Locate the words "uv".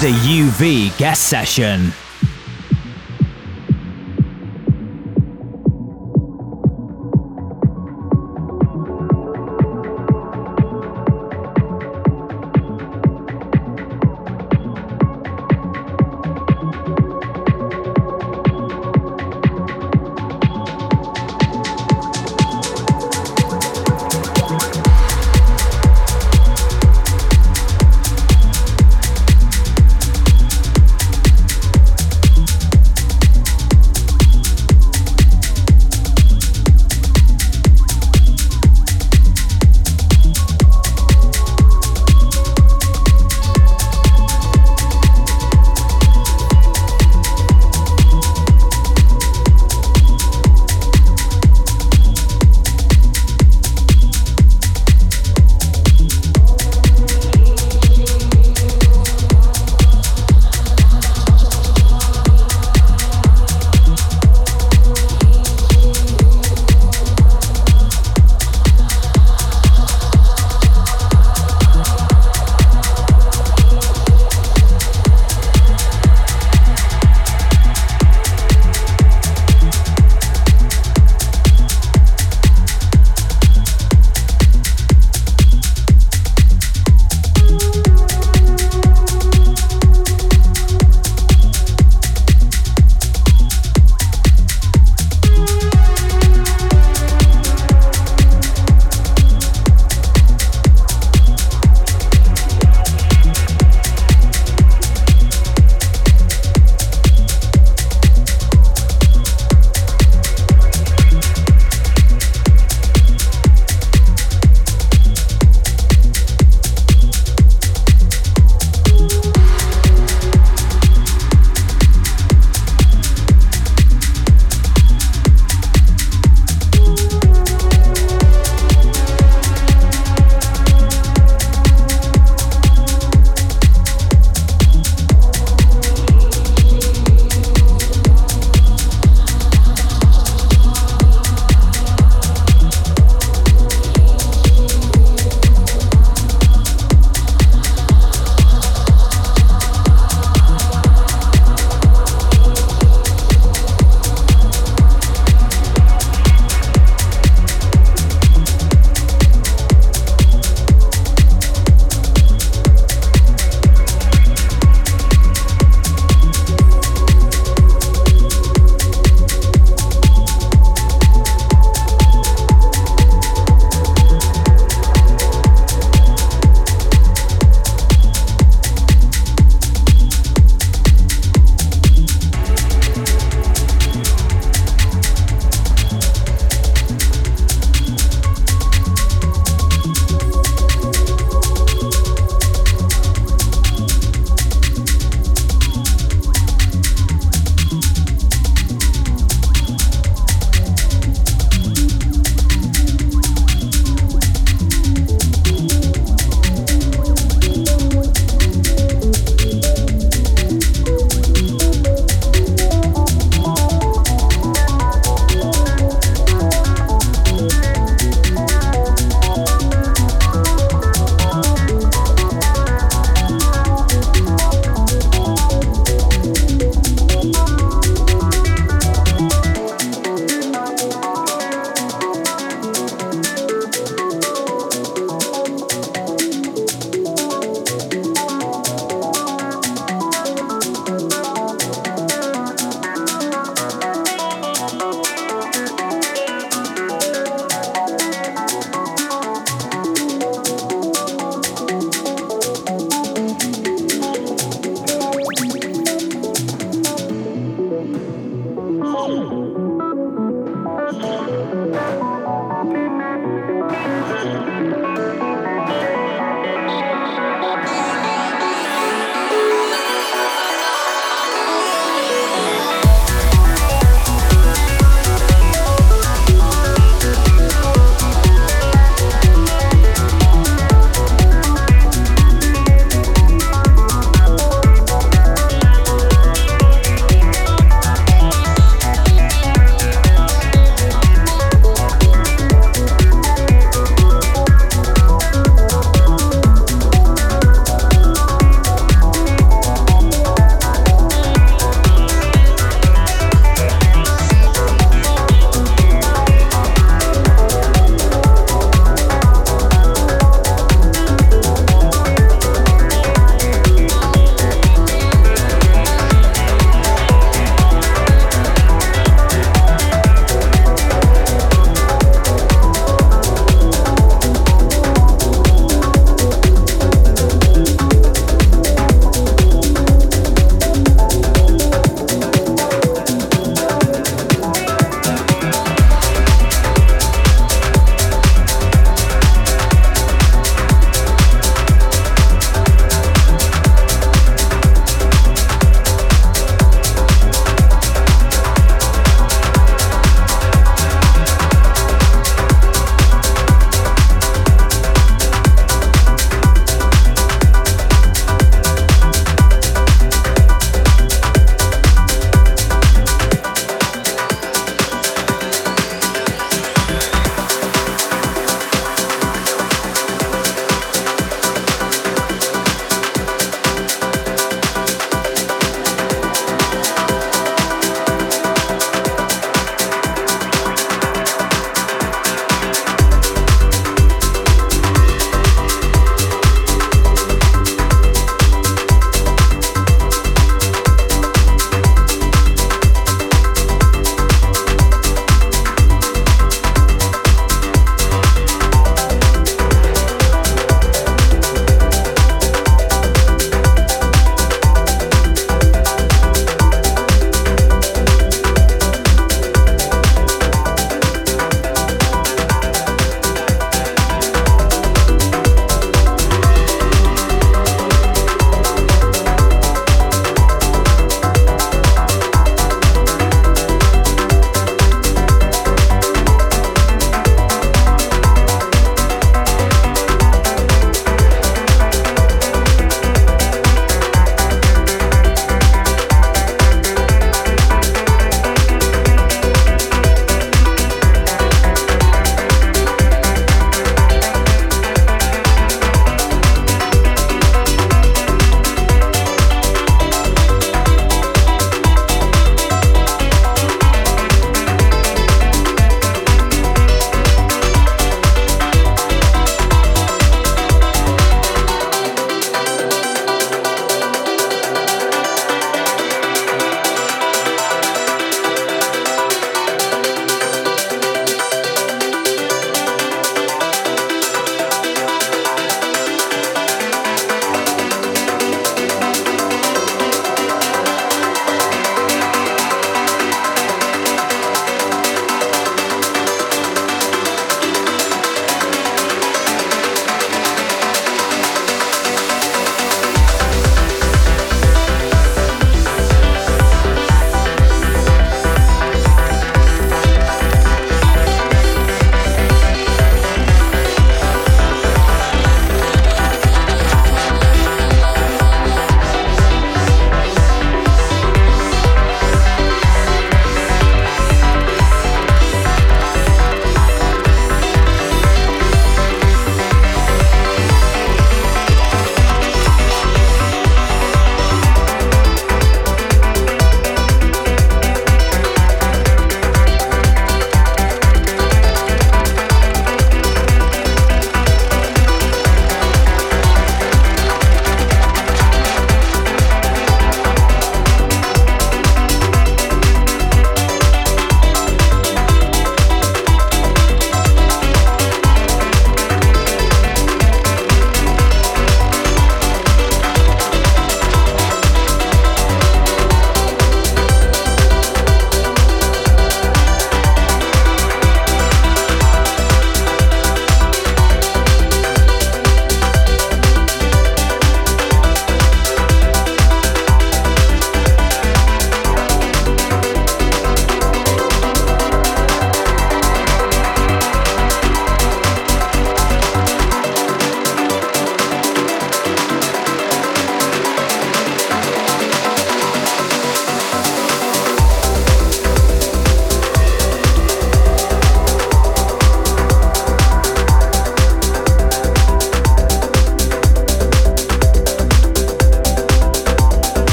0.12-0.96